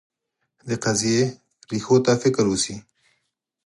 [0.67, 1.21] د قضیې
[1.69, 2.75] ریښو ته فکر وشي.